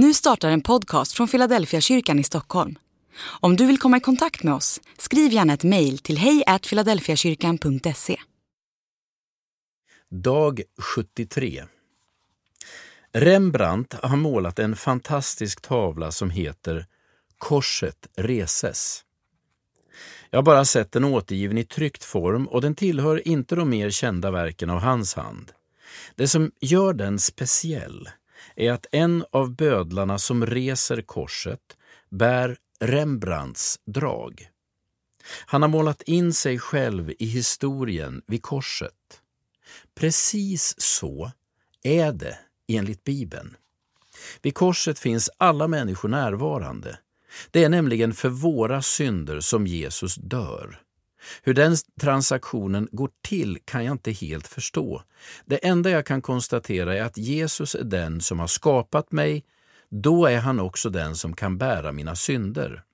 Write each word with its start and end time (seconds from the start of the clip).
Nu 0.00 0.14
startar 0.14 0.50
en 0.50 0.60
podcast 0.60 1.12
från 1.12 1.28
Philadelphia 1.28 1.80
kyrkan 1.80 2.18
i 2.18 2.24
Stockholm. 2.24 2.78
Om 3.40 3.56
du 3.56 3.66
vill 3.66 3.78
komma 3.78 3.96
i 3.96 4.00
kontakt 4.00 4.42
med 4.42 4.54
oss, 4.54 4.80
skriv 4.98 5.32
gärna 5.32 5.52
ett 5.52 5.64
mejl 5.64 5.98
till 5.98 6.18
hejfiladelfiakyrkan.se. 6.18 8.16
Dag 10.10 10.62
73 10.96 11.64
Rembrandt 13.12 13.94
har 14.02 14.16
målat 14.16 14.58
en 14.58 14.76
fantastisk 14.76 15.60
tavla 15.60 16.12
som 16.12 16.30
heter 16.30 16.86
Korset 17.38 18.08
reses. 18.16 19.04
Jag 20.30 20.38
har 20.38 20.44
bara 20.44 20.64
sett 20.64 20.92
den 20.92 21.04
återgiven 21.04 21.58
i 21.58 21.64
tryckt 21.64 22.04
form 22.04 22.48
och 22.48 22.60
den 22.60 22.74
tillhör 22.74 23.28
inte 23.28 23.54
de 23.54 23.70
mer 23.70 23.90
kända 23.90 24.30
verken 24.30 24.70
av 24.70 24.80
hans 24.80 25.14
hand. 25.14 25.52
Det 26.14 26.28
som 26.28 26.50
gör 26.60 26.92
den 26.92 27.18
speciell 27.18 28.08
är 28.56 28.72
att 28.72 28.86
en 28.92 29.24
av 29.30 29.56
bödlarna 29.56 30.18
som 30.18 30.46
reser 30.46 31.02
korset 31.02 31.76
bär 32.10 32.58
Rembrandts 32.80 33.80
drag. 33.84 34.48
Han 35.46 35.62
har 35.62 35.68
målat 35.68 36.02
in 36.02 36.32
sig 36.32 36.58
själv 36.58 37.12
i 37.18 37.26
historien 37.26 38.22
vid 38.26 38.42
korset. 38.42 39.22
Precis 39.94 40.74
så 40.78 41.32
är 41.82 42.12
det 42.12 42.38
enligt 42.68 43.04
Bibeln. 43.04 43.56
Vid 44.42 44.54
korset 44.54 44.98
finns 44.98 45.30
alla 45.36 45.68
människor 45.68 46.08
närvarande. 46.08 46.98
Det 47.50 47.64
är 47.64 47.68
nämligen 47.68 48.14
för 48.14 48.28
våra 48.28 48.82
synder 48.82 49.40
som 49.40 49.66
Jesus 49.66 50.14
dör. 50.14 50.80
Hur 51.42 51.54
den 51.54 51.76
transaktionen 52.00 52.88
går 52.92 53.10
till 53.22 53.58
kan 53.64 53.84
jag 53.84 53.94
inte 53.94 54.12
helt 54.12 54.46
förstå. 54.46 55.02
Det 55.46 55.56
enda 55.56 55.90
jag 55.90 56.06
kan 56.06 56.22
konstatera 56.22 56.96
är 56.96 57.02
att 57.02 57.18
Jesus 57.18 57.74
är 57.74 57.84
den 57.84 58.20
som 58.20 58.38
har 58.38 58.46
skapat 58.46 59.12
mig, 59.12 59.44
då 59.90 60.26
är 60.26 60.38
han 60.38 60.60
också 60.60 60.90
den 60.90 61.16
som 61.16 61.36
kan 61.36 61.58
bära 61.58 61.92
mina 61.92 62.16
synder. 62.16 62.84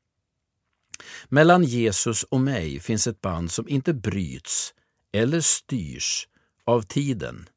Mellan 1.29 1.65
Jesus 1.65 2.23
och 2.23 2.40
mig 2.40 2.80
finns 2.80 3.07
ett 3.07 3.21
band 3.21 3.51
som 3.51 3.68
inte 3.68 3.95
bryts 3.95 4.74
eller 5.12 5.40
styrs 5.40 6.29
av 6.65 6.82
tiden. 6.82 7.49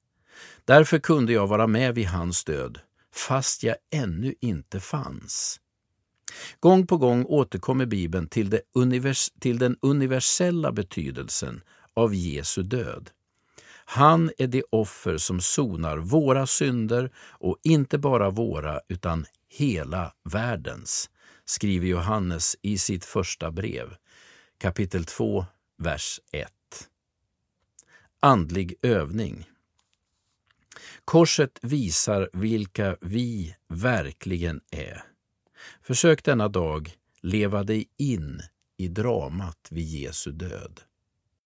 Därför 0.65 0.99
kunde 0.99 1.33
jag 1.33 1.47
vara 1.47 1.67
med 1.67 1.95
vid 1.95 2.07
hans 2.07 2.43
död, 2.43 2.79
fast 3.13 3.63
jag 3.63 3.75
ännu 3.91 4.35
inte 4.41 4.79
fanns. 4.79 5.59
Gång 6.59 6.87
på 6.87 6.97
gång 6.97 7.25
återkommer 7.25 7.85
Bibeln 7.85 8.27
till, 8.27 8.49
det 8.49 8.61
univers 8.73 9.29
till 9.39 9.57
den 9.57 9.77
universella 9.81 10.71
betydelsen 10.71 11.61
av 11.93 12.15
Jesu 12.15 12.63
död. 12.63 13.09
Han 13.85 14.31
är 14.37 14.47
det 14.47 14.63
offer 14.69 15.17
som 15.17 15.41
sonar 15.41 15.97
våra 15.97 16.47
synder 16.47 17.11
och 17.17 17.57
inte 17.63 17.97
bara 17.97 18.29
våra 18.29 18.81
utan 18.87 19.25
hela 19.49 20.13
världens, 20.23 21.09
skriver 21.45 21.87
Johannes 21.87 22.55
i 22.61 22.77
sitt 22.77 23.05
första 23.05 23.51
brev, 23.51 23.95
kapitel 24.57 25.05
2, 25.05 25.45
vers 25.77 26.19
1. 26.31 26.49
Andlig 28.19 28.75
övning 28.81 29.45
Korset 31.05 31.59
visar 31.61 32.29
vilka 32.33 32.97
vi 33.01 33.55
verkligen 33.67 34.61
är. 34.71 35.03
Försök 35.81 36.23
denna 36.23 36.47
dag 36.47 36.91
leva 37.21 37.63
dig 37.63 37.89
in 37.97 38.41
i 38.77 38.87
dramat 38.87 39.67
vid 39.71 39.85
Jesu 39.85 40.31
död. 40.31 40.81